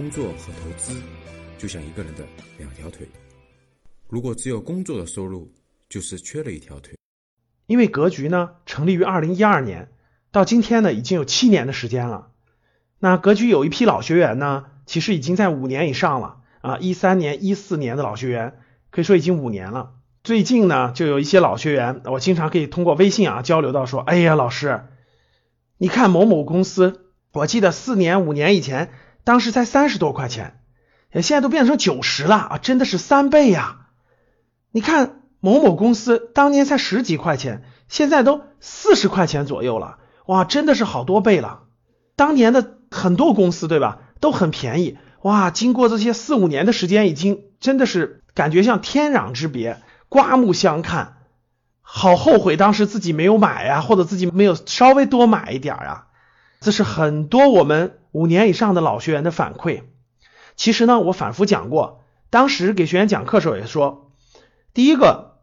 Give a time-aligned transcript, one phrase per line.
[0.00, 0.98] 工作和投资
[1.58, 2.24] 就像一个人的
[2.56, 3.06] 两条腿，
[4.08, 5.52] 如果只有工作的收入，
[5.90, 6.94] 就是缺了一条腿。
[7.66, 9.92] 因为格局呢成立于二零一二年，
[10.32, 12.28] 到今天呢已经有七年的时间了。
[12.98, 18.58] 那格局有一批老学员呢，其实已经在五年以上了啊，一三年、一四年的老学员，
[18.88, 19.96] 可以说已经五年了。
[20.24, 24.86] 最近呢，就有一些老学员，我经常可以通过微信啊交流到说，哎呀，老师，
[25.76, 28.90] 你看某某公司，我记得四年、五年以前。
[29.24, 30.60] 当时才三十多块钱，
[31.12, 32.58] 现在都变成九十了啊！
[32.58, 33.88] 真的是三倍呀！
[34.70, 41.62] 你看某某公司当年才十几块钱，现在都四十块钱左右了，哇，真的是好多倍了。
[42.14, 51.16] 当年的很多公司对吧，都很便宜，哇，经过这些四五年的时间，已经真的是感觉像天壤之别，刮目相看。
[51.82, 56.06] 好后悔当时自己没有买呀，或者自己没有稍微多买一点啊。
[56.60, 59.82] 这是很多我们五年以上的老学员的反馈。
[60.56, 64.12] 其实呢，我反复讲过，当时给学员讲课时候也说，
[64.74, 65.38] 第一个，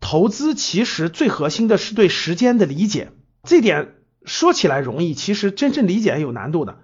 [0.00, 3.12] 投资其实最核心的是对时间的理解。
[3.44, 3.94] 这点
[4.24, 6.78] 说起来容易，其实真正理解有难度的。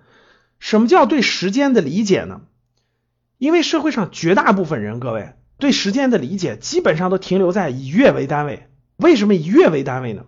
[0.61, 2.43] 什么叫对时间的理解呢？
[3.37, 8.69] 因为社会上绝大部分人，各位对时间的理解基本上都停留在以月为单位。
[8.97, 10.25] 为什么以月为单位呢？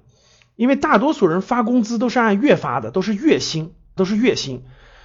[0.58, 4.64] 因为大多数人发工资都是按月发的，都是月薪，都是月薪，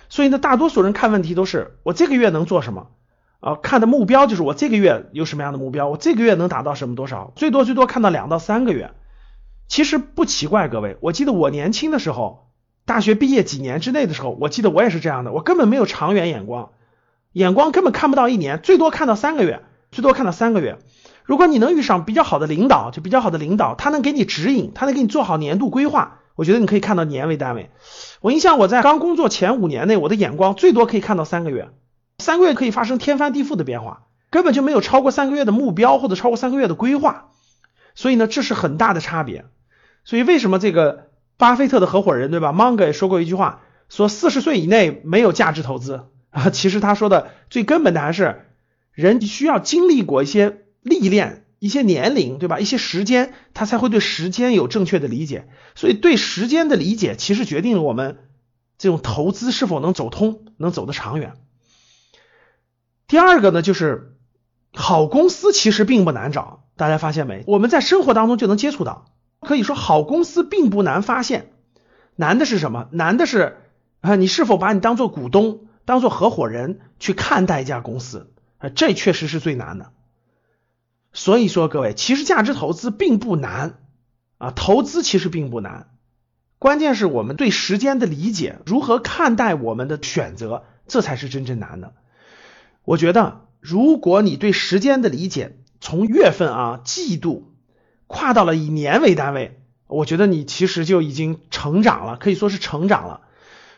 [0.10, 2.88] 所以呢，大多数人看问题都是我这个月能做什么
[3.40, 3.54] 啊？
[3.62, 8.94] 看的目标就是我这个月有什么样的目标，我这个月能达到什么多少，最多最多看到两到三个月。
[9.68, 12.50] 其实不奇怪，各位，我记得我年轻的时候，
[12.86, 16.72] 大学毕业几年之内的时候，我记得我也是这样的，我根本没有长远眼光，
[17.32, 20.80] 眼光根本看不到一年，最多看到三个月，最多看到三个月。
[21.26, 27.72] 如果你能遇上比较好的领导，就比较好的领导，他能给你指引，他能给你做好年度规划，我觉得你可以看到年为单位。
[28.20, 31.70] 我印象我在刚工作前五年内，我的眼光最多可以看到三个月，
[32.18, 37.30] 三个月可以发生天翻地覆的变化，根本就没有超过三个月的目标或者超过三个月的规划。
[37.96, 39.46] 所以呢，这是很大的差别。
[40.04, 46.50] 所以为什么这个巴菲特的合伙人对吧，芒格也说过一句话，说四十岁以内没有价值投资啊。
[46.50, 48.46] 其实他说的最根本的还是
[48.92, 50.63] 人需要经历过一些。
[50.84, 52.60] 历练一些年龄，对吧？
[52.60, 55.48] 一些时间，他才会对时间有正确的理解。
[55.76, 58.20] 所以，对时间的理解，其实决定了我们
[58.78, 61.34] 这种投资是否能走通，能走得长远。
[63.08, 64.18] 第二个呢，就是
[64.74, 67.44] 好公司其实并不难找，大家发现没？
[67.48, 69.06] 我们在生活当中就能接触到。
[69.40, 71.52] 可以说，好公司并不难发现，
[72.16, 72.88] 难的是什么？
[72.92, 73.58] 难的是
[74.02, 78.32] 啊，你是否把你当做股东、当做合伙人去看待一家公司？
[78.58, 79.92] 啊，这确实是最难的。
[81.14, 83.80] 所以说，各位，其实价值投资并不难
[84.40, 85.88] 啊，投资其实并不难，
[86.58, 91.94] 关键是我们对时间的理解，如何看待我们的选择，这才是真正难的。
[92.84, 97.54] 我觉得，如果你对时间的理解从月份啊、季度
[98.08, 103.22] 跨到了以年为单位，我觉得你其实就已经成长了，可以说是成长了。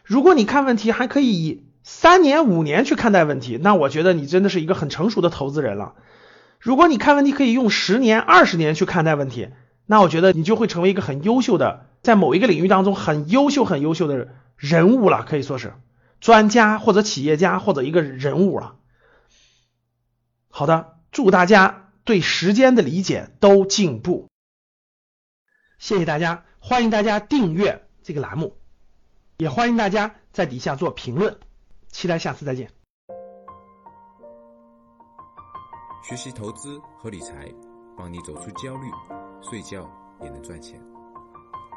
[0.03, 5.95] 如果你看问题还可以以三年、五年去看待问题，那我觉得你真的是一个很成熟的投资人了。
[6.59, 9.49] 如果你看问题可以用十年、二十年去看待问题，
[9.85, 15.73] 那我觉得你就会成为一个很优秀的，在某一个领域当中很优秀、很优秀的人物了，可以说是
[16.19, 18.77] 专家或者企业家或者一个人物了。
[20.49, 24.29] 好的，祝大家对时间的理解都进步，
[25.77, 28.55] 谢谢大家，欢迎大家订阅这个栏目，
[29.37, 31.37] 也欢迎大家在底下做评论，
[31.91, 32.84] 期待下次再见。
[36.07, 37.51] 学习投资和理财，
[37.97, 38.87] 帮你走出焦虑，
[39.41, 40.79] 睡觉也能赚钱。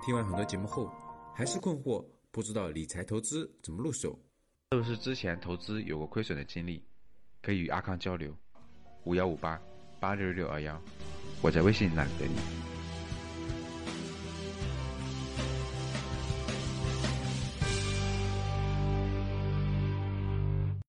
[0.05, 0.93] 听完很多节目后，
[1.35, 4.21] 还是困惑，不知道理财投资怎么入手？
[4.73, 6.85] 是不是之前投资有过亏损的经历？
[7.41, 8.37] 可以与阿康交流，
[9.05, 9.59] 五幺五八
[9.99, 10.79] 八六六二幺，
[11.41, 12.78] 我在微信那里等你。